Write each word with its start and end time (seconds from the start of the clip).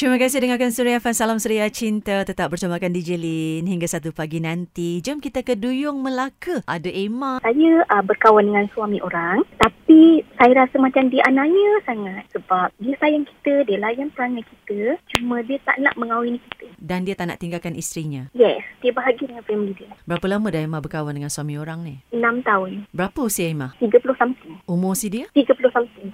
Terima 0.00 0.16
kasih 0.16 0.40
dengarkan 0.40 0.72
Suria 0.72 0.96
Fan. 0.96 1.12
Salam 1.12 1.36
Suria 1.36 1.68
Cinta. 1.68 2.24
Tetap 2.24 2.48
bersamakan 2.48 2.88
DJ 2.88 3.20
Lin 3.20 3.68
hingga 3.68 3.84
satu 3.84 4.16
pagi 4.16 4.40
nanti. 4.40 5.04
Jom 5.04 5.20
kita 5.20 5.44
ke 5.44 5.60
Duyung 5.60 6.00
Melaka. 6.00 6.64
Ada 6.64 6.88
Emma. 6.88 7.36
Saya 7.44 7.84
uh, 7.84 8.00
berkawan 8.00 8.48
dengan 8.48 8.64
suami 8.72 8.96
orang. 9.04 9.44
Tapi 9.60 10.24
saya 10.40 10.64
rasa 10.64 10.80
macam 10.80 11.12
dia 11.12 11.20
anaknya 11.28 11.84
sangat. 11.84 12.24
Sebab 12.32 12.72
dia 12.80 12.96
sayang 12.96 13.28
kita, 13.28 13.68
dia 13.68 13.76
layan 13.76 14.08
perangai 14.16 14.40
kita. 14.40 14.96
Cuma 15.12 15.44
dia 15.44 15.60
tak 15.68 15.76
nak 15.76 15.92
mengawini 16.00 16.40
kita. 16.48 16.72
Dan 16.80 17.04
dia 17.04 17.12
tak 17.12 17.28
nak 17.28 17.36
tinggalkan 17.36 17.76
isterinya. 17.76 18.32
Yes, 18.32 18.64
dia 18.80 18.96
bahagia 18.96 19.28
dengan 19.28 19.44
family 19.44 19.76
dia. 19.76 19.92
Berapa 20.08 20.24
lama 20.32 20.48
dah 20.48 20.64
Emma 20.64 20.80
berkawan 20.80 21.12
dengan 21.12 21.28
suami 21.28 21.60
orang 21.60 21.84
ni? 21.84 22.00
6 22.16 22.48
tahun. 22.48 22.88
Berapa 22.96 23.20
usia 23.20 23.52
Emma? 23.52 23.76
30 23.76 24.00
something. 24.16 24.64
Umur 24.64 24.96
si 24.96 25.12
dia? 25.12 25.28
30 25.36 25.60
something. 25.76 26.08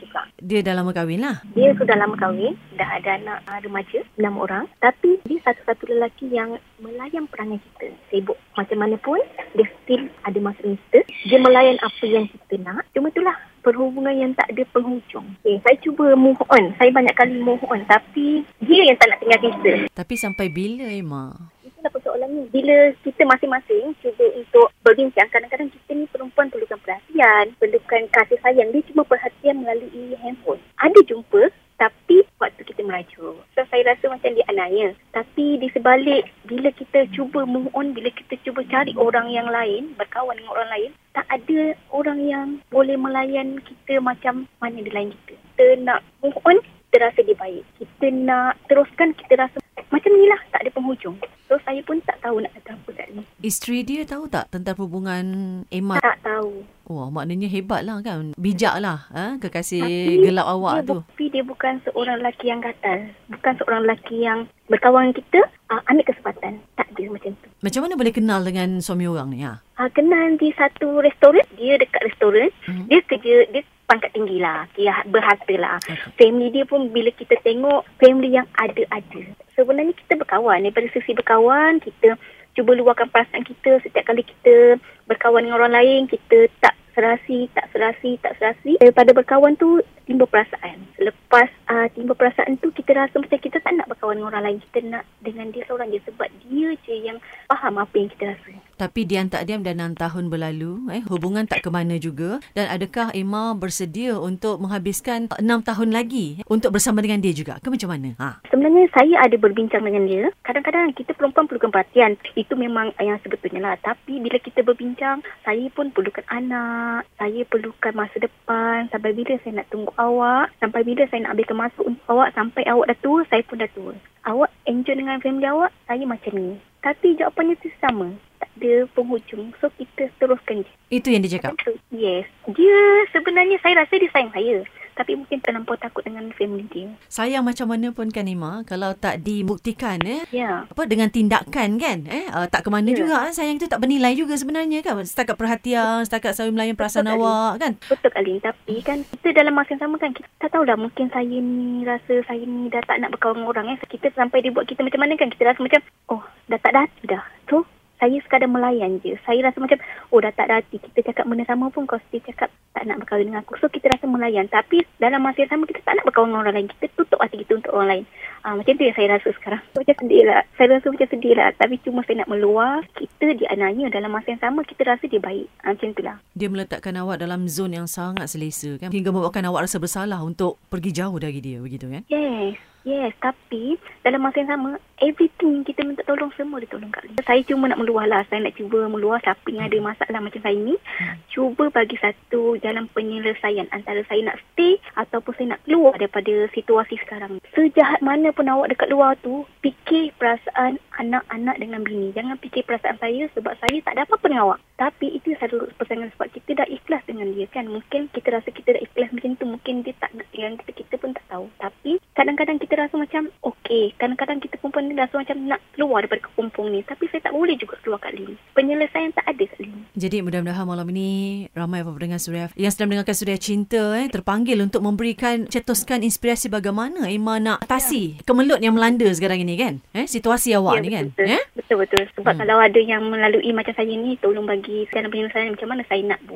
Dia 0.46 0.62
dah 0.62 0.78
lama 0.78 0.94
kahwin 0.94 1.26
lah. 1.26 1.42
Dia 1.58 1.74
sudah 1.74 1.98
lama 1.98 2.14
kahwin. 2.14 2.54
Dah 2.78 2.86
ada 3.02 3.18
anak 3.18 3.42
uh, 3.50 3.58
remaja. 3.66 3.98
6 4.14 4.30
orang. 4.30 4.70
Tapi 4.78 5.18
dia 5.26 5.42
satu-satu 5.42 5.90
lelaki 5.90 6.30
yang 6.30 6.54
melayan 6.78 7.26
perangai 7.26 7.58
kita. 7.58 7.90
Sibuk 8.14 8.38
macam 8.54 8.78
mana 8.78 8.94
pun, 9.02 9.18
dia 9.58 9.66
still 9.82 10.06
ada 10.22 10.38
masa 10.38 10.62
kita. 10.62 11.02
Dia 11.26 11.42
melayan 11.42 11.82
apa 11.82 12.04
yang 12.06 12.30
kita 12.30 12.62
nak. 12.62 12.86
Cuma 12.94 13.10
itulah 13.10 13.34
perhubungan 13.66 14.14
yang 14.14 14.30
tak 14.38 14.46
ada 14.54 14.62
penghujung. 14.70 15.26
Okay, 15.42 15.58
saya 15.66 15.76
cuba 15.82 16.14
move 16.14 16.38
on. 16.46 16.70
Saya 16.78 16.94
banyak 16.94 17.18
kali 17.18 17.42
move 17.42 17.66
on. 17.66 17.82
Tapi 17.90 18.46
dia 18.62 18.80
yang 18.86 18.94
tak 19.02 19.10
nak 19.10 19.18
tinggalkan 19.18 19.50
kita. 19.58 19.72
Tapi 19.98 20.14
sampai 20.14 20.46
bila 20.46 20.86
Emma? 20.86 21.34
Itulah 21.66 21.90
persoalannya. 21.90 22.46
Bila 22.54 22.94
kita 23.02 23.26
masing-masing 23.26 23.98
cuba 23.98 24.30
untuk 24.38 24.70
berbincang, 24.86 25.26
kadang-kadang 25.26 25.74
kita 25.74 25.90
ni 25.90 26.06
perempuan 26.06 26.46
perlukan 26.54 26.75
perhatian, 26.86 27.50
perlukan 27.58 28.06
kasih 28.14 28.38
sayang. 28.46 28.70
Dia 28.70 28.86
cuma 28.94 29.02
perhatian 29.02 29.66
melalui 29.66 30.14
handphone. 30.22 30.62
Ada 30.78 31.02
jumpa, 31.02 31.50
tapi 31.76 32.24
waktu 32.40 32.62
kita 32.64 32.80
merajuk. 32.86 33.36
So, 33.52 33.60
saya 33.68 33.82
rasa 33.84 34.08
macam 34.08 34.32
dia 34.32 34.46
anaknya. 34.48 34.96
Tapi 35.12 35.60
di 35.60 35.68
sebalik, 35.74 36.24
bila 36.46 36.70
kita 36.72 37.04
cuba 37.12 37.44
move 37.44 37.68
on, 37.76 37.92
bila 37.92 38.08
kita 38.14 38.38
cuba 38.46 38.64
cari 38.70 38.94
orang 38.96 39.28
yang 39.28 39.50
lain, 39.50 39.92
berkawan 39.98 40.38
dengan 40.38 40.54
orang 40.56 40.70
lain, 40.72 40.90
tak 41.12 41.26
ada 41.28 41.76
orang 41.92 42.20
yang 42.24 42.46
boleh 42.72 42.96
melayan 42.96 43.60
kita 43.60 44.00
macam 44.00 44.48
mana 44.62 44.80
dia 44.80 44.94
layan 44.94 45.12
kita. 45.12 45.34
Kita 45.36 45.66
nak 45.84 46.00
move 46.24 46.38
on, 46.48 46.56
kita 46.62 46.96
rasa 47.12 47.20
dia 47.26 47.36
baik. 47.36 47.64
Kita 47.76 48.06
nak 48.14 48.56
teruskan, 48.70 49.12
kita 49.12 49.34
rasa 49.36 49.58
macam 49.90 50.10
ni 50.10 50.26
lah, 50.26 50.40
tak 50.50 50.66
ada 50.66 50.70
penghujung. 50.74 51.16
So, 51.46 51.54
saya 51.62 51.78
pun 51.86 52.02
tak 52.02 52.18
tahu 52.18 52.42
nak 52.42 52.50
kata 52.58 52.74
apa 52.74 52.90
kat 52.90 53.08
ni. 53.14 53.22
Isteri 53.38 53.86
dia 53.86 54.02
tahu 54.02 54.26
tak 54.26 54.50
tentang 54.50 54.74
hubungan 54.82 55.24
Emma? 55.70 56.02
Tak 56.02 56.18
tahu. 56.26 56.66
Wah, 56.90 57.06
maknanya 57.10 57.46
hebat 57.46 57.86
lah 57.86 58.02
kan. 58.02 58.34
Bijak 58.34 58.82
lah 58.82 59.06
ha? 59.14 59.38
kekasih 59.38 59.82
Tapi 59.82 60.22
gelap 60.26 60.46
awak 60.46 60.82
dia, 60.82 60.88
tu. 60.90 60.98
Tapi 61.02 61.24
dia 61.30 61.42
bukan 61.46 61.78
seorang 61.86 62.18
lelaki 62.18 62.46
yang 62.50 62.58
gatal. 62.62 62.98
Bukan 63.30 63.52
seorang 63.62 63.80
lelaki 63.86 64.16
yang 64.26 64.50
berkawan 64.66 65.10
dengan 65.10 65.18
kita, 65.22 65.40
uh, 65.70 65.82
ambil 65.90 66.06
kesempatan. 66.10 66.52
Tak 66.74 66.86
ada 66.94 67.04
macam 67.10 67.30
tu. 67.38 67.48
Macam 67.62 67.80
mana 67.86 67.94
boleh 67.94 68.14
kenal 68.14 68.40
dengan 68.42 68.68
suami 68.82 69.04
orang 69.06 69.28
ni? 69.30 69.46
Ha? 69.46 69.54
Uh, 69.78 69.90
kenal 69.94 70.34
di 70.38 70.50
satu 70.54 70.98
restoran. 70.98 71.46
Dia 71.54 71.78
dekat 71.78 72.02
restoran. 72.06 72.50
Hmm. 72.66 72.90
Dia 72.90 73.02
kerja, 73.06 73.34
dia 73.54 73.62
pangkat 73.86 74.10
tinggi 74.14 74.42
lah. 74.42 74.66
Dia 74.74 75.02
berharta 75.06 75.54
lah. 75.54 75.78
Okay. 75.82 76.26
Family 76.26 76.50
dia 76.50 76.66
pun 76.66 76.90
bila 76.90 77.10
kita 77.14 77.38
tengok, 77.42 77.86
family 78.02 78.34
yang 78.34 78.46
ada-ada. 78.58 79.45
Sebenarnya 79.56 79.96
kita 79.96 80.20
berkawan. 80.20 80.60
Daripada 80.62 80.86
sisi 80.92 81.16
berkawan, 81.16 81.80
kita 81.80 82.20
cuba 82.52 82.76
luahkan 82.76 83.08
perasaan 83.08 83.44
kita 83.44 83.80
setiap 83.84 84.04
kali 84.08 84.24
kita 84.24 84.80
berkawan 85.08 85.44
dengan 85.44 85.60
orang 85.60 85.76
lain, 85.76 86.00
kita 86.08 86.48
tak 86.60 86.76
serasi, 86.96 87.48
tak 87.52 87.68
serasi, 87.72 88.16
tak 88.20 88.36
serasi. 88.40 88.80
Daripada 88.80 89.12
berkawan 89.12 89.56
tu, 89.56 89.80
timbul 90.04 90.28
perasaan. 90.28 90.80
Lepas 90.96 91.48
uh, 91.68 91.88
timbul 91.92 92.16
perasaan 92.16 92.56
tu, 92.60 92.72
kita 92.72 92.96
rasa 92.96 93.16
macam 93.20 93.36
kita 93.36 93.60
tak 93.60 93.72
nak 93.76 93.88
berkawan 93.88 94.20
dengan 94.20 94.32
orang 94.32 94.44
lain. 94.44 94.58
Kita 94.68 94.78
nak 94.88 95.04
dengan 95.20 95.52
dia 95.52 95.64
seorang 95.68 95.88
je. 95.92 96.00
Sebab 96.04 96.28
dia 96.48 96.72
je 96.84 96.94
yang 97.00 97.18
faham 97.48 97.80
apa 97.80 97.94
yang 97.96 98.08
kita 98.12 98.32
rasa. 98.32 98.52
Tapi 98.76 99.08
diam 99.08 99.32
tak 99.32 99.48
diam 99.48 99.64
dah 99.64 99.72
6 99.72 99.96
tahun 99.96 100.24
berlalu. 100.28 100.92
Eh, 100.92 101.02
hubungan 101.08 101.48
tak 101.48 101.64
ke 101.64 101.72
mana 101.72 101.96
juga. 101.96 102.44
Dan 102.52 102.68
adakah 102.68 103.08
Emma 103.16 103.56
bersedia 103.56 104.20
untuk 104.20 104.60
menghabiskan 104.60 105.32
6 105.32 105.40
tahun 105.40 105.96
lagi 105.96 106.40
eh, 106.40 106.44
untuk 106.44 106.76
bersama 106.76 107.00
dengan 107.00 107.24
dia 107.24 107.32
juga? 107.32 107.56
Ke 107.64 107.72
macam 107.72 107.88
mana? 107.88 108.12
Ha? 108.20 108.44
Sebenarnya 108.52 108.84
saya 108.92 109.24
ada 109.24 109.36
berbincang 109.40 109.80
dengan 109.80 110.04
dia. 110.04 110.28
Kadang-kadang 110.44 110.92
kita 110.92 111.16
perempuan 111.16 111.48
perlukan 111.48 111.72
perhatian. 111.72 112.20
Itu 112.36 112.52
memang 112.52 112.92
yang 113.00 113.16
sebetulnya 113.24 113.72
lah. 113.72 113.74
Tapi 113.80 114.20
bila 114.20 114.36
kita 114.36 114.60
berbincang, 114.60 115.24
saya 115.40 115.64
pun 115.72 115.88
perlukan 115.96 116.28
anak. 116.28 117.08
Saya 117.16 117.48
perlukan 117.48 117.96
masa 117.96 118.20
depan. 118.20 118.92
Sampai 118.92 119.16
bila 119.16 119.40
saya 119.40 119.64
nak 119.64 119.72
tunggu 119.72 119.88
awak. 119.96 120.52
Sampai 120.60 120.84
bila 120.84 121.08
saya 121.08 121.24
nak 121.24 121.32
ambilkan 121.32 121.56
masa 121.56 121.80
untuk 121.80 122.04
awak. 122.12 122.36
Sampai 122.36 122.68
awak 122.68 122.92
dah 122.92 122.98
tua, 123.00 123.24
saya 123.32 123.40
pun 123.40 123.56
dah 123.56 123.70
tua. 123.72 123.96
Awak 124.26 124.50
enjoy 124.68 124.98
dengan 124.98 125.22
family 125.22 125.48
awak, 125.48 125.72
saya 125.88 126.04
macam 126.04 126.34
ni. 126.36 126.58
Tapi 126.86 127.18
jawapannya 127.18 127.58
tu 127.58 127.66
sama. 127.82 128.14
Tak 128.38 128.50
ada 128.54 128.86
penghujung. 128.94 129.50
So 129.58 129.66
kita 129.74 130.06
teruskan 130.16 130.62
je. 130.62 130.70
Itu 130.94 131.10
yang 131.10 131.26
dia 131.26 131.34
cakap. 131.34 131.58
Yes. 131.90 132.30
Dia 132.46 132.78
sebenarnya 133.10 133.58
saya 133.58 133.82
rasa 133.82 133.98
dia 133.98 134.06
sayang 134.14 134.30
saya. 134.30 134.62
Tapi 134.96 135.12
mungkin 135.12 135.44
terlampau 135.44 135.76
takut 135.76 136.00
dengan 136.00 136.24
family 136.32 136.64
dia. 136.72 136.88
Sayang 137.12 137.44
macam 137.44 137.68
mana 137.68 137.92
pun 137.92 138.08
kan 138.08 138.24
Emma, 138.24 138.64
kalau 138.64 138.96
tak 138.96 139.20
dibuktikan 139.20 140.00
eh, 140.00 140.24
Ya. 140.32 140.64
apa 140.64 140.88
dengan 140.88 141.12
tindakan 141.12 141.76
kan 141.76 142.08
eh 142.08 142.24
uh, 142.32 142.48
tak 142.48 142.64
ke 142.64 142.72
mana 142.72 142.96
Ya. 142.96 143.04
juga 143.04 143.28
eh, 143.28 143.34
sayang 143.36 143.60
itu 143.60 143.68
tak 143.68 143.84
bernilai 143.84 144.16
juga 144.16 144.40
sebenarnya 144.40 144.80
kan 144.80 144.96
setakat 145.04 145.36
perhatian 145.36 146.00
setakat 146.00 146.32
selalu 146.32 146.56
melayan 146.56 146.76
perasaan 146.80 147.12
Betul, 147.12 147.20
awak 147.20 147.52
kan 147.60 147.72
Betul 147.76 148.10
kali 148.10 148.34
Tapi 148.40 148.74
kan 148.80 148.98
Kita 149.04 149.28
dalam 149.36 149.52
masa 149.52 149.76
yang 149.76 149.84
sama 149.84 149.96
kan 150.00 150.16
Kita 150.16 150.28
tak 150.40 150.48
tahulah 150.48 150.76
Mungkin 150.80 151.06
saya 151.12 151.36
ni 151.36 151.84
Rasa 151.84 152.14
saya 152.24 152.40
ni 152.40 152.72
Dah 152.72 152.80
tak 152.80 152.96
nak 152.96 153.12
berkawan 153.12 153.44
dengan 153.44 153.52
orang 153.52 153.66
eh. 153.76 153.78
Kita 153.84 154.08
sampai 154.16 154.40
dia 154.40 154.48
buat 154.48 154.64
kita 154.64 154.80
macam 154.80 155.04
mana 155.04 155.12
kan 155.20 155.28
Kita 155.28 155.44
rasa 155.44 155.60
macam 155.60 155.80
Oh 156.08 156.24
dah 156.46 156.58
tak 156.62 156.70
ada 156.74 156.80
hati 156.86 157.04
dah 157.06 157.22
So 157.46 157.66
saya 157.96 158.16
sekadar 158.20 158.48
melayan 158.48 159.00
je. 159.00 159.16
Saya 159.24 159.40
rasa 159.48 159.56
macam, 159.56 159.80
oh 160.12 160.20
dah 160.20 160.28
tak 160.28 160.52
ada 160.52 160.60
hati. 160.60 160.76
Kita 160.76 161.00
cakap 161.12 161.24
benda 161.24 161.48
sama 161.48 161.72
pun 161.72 161.88
kau 161.88 161.96
still 162.08 162.20
cakap 162.28 162.52
tak 162.76 162.84
nak 162.84 163.00
berkahwin 163.00 163.32
dengan 163.32 163.40
aku. 163.40 163.56
So 163.56 163.72
kita 163.72 163.88
rasa 163.88 164.04
melayan. 164.04 164.52
Tapi 164.52 164.84
dalam 165.00 165.24
masa 165.24 165.48
yang 165.48 165.56
sama 165.56 165.64
kita 165.64 165.80
tak 165.80 165.96
nak 165.96 166.04
berkawan 166.04 166.28
dengan 166.28 166.42
orang 166.44 166.54
lain. 166.60 166.68
Kita 166.76 166.92
tutup 166.92 167.16
hati 167.24 167.40
kita 167.40 167.56
untuk 167.56 167.72
orang 167.72 167.88
lain. 167.88 168.04
Ah, 168.44 168.52
macam 168.52 168.76
tu 168.76 168.84
yang 168.84 168.96
saya 169.00 169.16
rasa 169.16 169.28
sekarang. 169.32 169.62
Macam 169.72 169.94
sedih 169.96 170.22
lah. 170.28 170.42
Saya 170.60 170.66
rasa 170.76 170.86
macam 170.92 171.08
sedih 171.08 171.34
lah. 171.40 171.48
Tapi 171.56 171.74
cuma 171.80 172.00
saya 172.04 172.16
nak 172.20 172.30
meluar. 172.30 172.72
Kita 172.92 173.26
dia 173.32 173.48
anaknya. 173.48 173.86
Dalam 173.88 174.12
masa 174.12 174.28
yang 174.36 174.42
sama 174.44 174.60
kita 174.68 174.82
rasa 174.84 175.04
dia 175.08 175.20
baik. 175.24 175.48
Ah, 175.64 175.72
macam 175.72 175.88
tu 175.96 176.02
lah. 176.04 176.16
dia 176.36 176.48
meletakkan 176.52 176.94
awak 177.00 177.16
dalam 177.24 177.48
zon 177.48 177.72
yang 177.72 177.88
sangat 177.88 178.28
selesa 178.28 178.76
kan 178.76 178.92
hingga 178.92 179.08
membuatkan 179.08 179.40
awak 179.48 179.64
rasa 179.64 179.80
bersalah 179.80 180.20
untuk 180.20 180.60
pergi 180.68 180.92
jauh 180.92 181.16
dari 181.16 181.40
dia 181.40 181.64
begitu 181.64 181.88
kan 181.88 182.04
Yes. 182.12 182.75
Yes, 182.86 183.18
tapi 183.18 183.74
dalam 184.06 184.22
masa 184.22 184.46
yang 184.46 184.54
sama, 184.54 184.78
everything 185.02 185.66
kita 185.66 185.82
minta 185.82 186.06
tolong 186.06 186.30
semua 186.38 186.62
dia 186.62 186.70
tolong 186.70 186.94
kat 186.94 187.02
Lin. 187.02 187.18
Saya 187.26 187.42
cuma 187.42 187.66
nak 187.66 187.82
meluah 187.82 188.06
lah. 188.06 188.22
Saya 188.30 188.46
nak 188.46 188.54
cuba 188.54 188.86
meluah 188.86 189.18
siapa 189.26 189.42
yang 189.50 189.66
ada 189.66 189.74
masalah 189.82 190.22
macam 190.22 190.38
saya 190.38 190.54
ni. 190.54 190.78
Cuba 191.26 191.66
bagi 191.74 191.98
satu 191.98 192.54
jalan 192.62 192.86
penyelesaian 192.94 193.66
antara 193.74 194.06
saya 194.06 194.30
nak 194.30 194.38
stay 194.38 194.78
ataupun 194.94 195.34
saya 195.34 195.46
nak 195.58 195.66
keluar 195.66 195.98
daripada 195.98 196.46
situasi 196.54 196.94
sekarang. 197.02 197.42
Sejahat 197.58 198.06
mana 198.06 198.30
pun 198.30 198.46
awak 198.46 198.70
dekat 198.70 198.94
luar 198.94 199.18
tu, 199.18 199.42
fikir 199.66 200.14
perasaan 200.14 200.78
anak-anak 201.02 201.58
dengan 201.58 201.82
bini. 201.82 202.14
Jangan 202.14 202.38
fikir 202.38 202.62
perasaan 202.70 203.02
saya 203.02 203.26
sebab 203.34 203.58
saya 203.58 203.82
tak 203.82 203.98
ada 203.98 204.06
apa-apa 204.06 204.30
dengan 204.30 204.46
awak. 204.46 204.60
Tapi 204.76 205.16
itu 205.16 205.32
satu 205.40 205.72
persaingan 205.80 206.12
sebab 206.12 206.28
kita 206.36 206.52
dah 206.52 206.68
ikhlas 206.68 207.00
dengan 207.08 207.32
dia 207.32 207.48
kan. 207.48 207.64
Mungkin 207.64 208.12
kita 208.12 208.28
rasa 208.28 208.52
kita 208.52 208.76
dah 208.76 208.82
ikhlas 208.84 209.08
macam 209.08 209.32
tu. 209.40 209.48
Mungkin 209.48 209.80
dia 209.80 209.96
tak 209.96 210.12
nak 210.12 210.28
dengan 210.28 210.60
kita. 210.60 210.84
Kita 210.84 210.94
pun 211.00 211.16
tak 211.16 211.24
tahu. 211.32 211.48
Tapi 211.56 211.96
kadang-kadang 212.12 212.60
kita 212.60 212.76
rasa 212.76 212.94
macam 213.00 213.32
okey. 213.40 213.96
Kadang-kadang 213.96 214.44
kita 214.44 214.60
perempuan 214.60 214.92
ni 214.92 215.00
rasa 215.00 215.16
macam 215.16 215.36
nak 215.48 215.64
keluar 215.72 216.04
daripada 216.04 216.28
kekumpung 216.28 216.68
ni. 216.68 216.84
Tapi 216.84 217.08
saya 217.08 217.24
tak 217.24 217.32
boleh 217.32 217.56
juga 217.56 217.80
keluar 217.80 218.04
kat 218.04 218.12
Lin. 218.12 218.36
Penyelesaian 218.52 219.16
tak 219.16 219.24
ada 219.24 219.44
kat 219.48 219.60
Lin. 219.64 219.85
Jadi 219.96 220.20
mudah-mudahan 220.20 220.68
malam 220.68 220.84
ini 220.92 221.08
ramai 221.56 221.80
apa 221.80 221.88
pendengar 221.88 222.20
Suria 222.20 222.52
yang 222.52 222.68
sedang 222.68 222.92
mendengarkan 222.92 223.16
Suria 223.16 223.40
Cinta 223.40 223.96
eh 223.96 224.12
terpanggil 224.12 224.60
untuk 224.60 224.84
memberikan 224.84 225.48
cetuskan 225.48 226.04
inspirasi 226.04 226.52
bagaimana 226.52 227.08
Emma 227.08 227.40
nak 227.40 227.64
atasi 227.64 228.20
kemelut 228.28 228.60
yang 228.60 228.76
melanda 228.76 229.08
sekarang 229.08 229.40
ini 229.40 229.56
kan. 229.56 229.74
Eh 229.96 230.04
situasi 230.04 230.52
awak 230.52 230.84
ni 230.84 230.92
kan. 230.92 231.08
betul. 231.16 231.32
Eh? 231.32 231.42
Betul-betul. 231.56 232.02
Sebab 232.12 232.32
Hmm. 232.36 232.40
kalau 232.44 232.56
ada 232.60 232.76
yang 232.76 233.08
melalui 233.08 233.48
macam 233.56 233.72
saya 233.72 233.88
ni, 233.88 234.20
tolong 234.20 234.44
bagi 234.44 234.84
sekarang 234.92 235.08
penyelesaian 235.08 235.56
macam 235.56 235.68
mana 235.72 235.82
saya 235.88 236.02
nak 236.04 236.20
buat. 236.22 236.34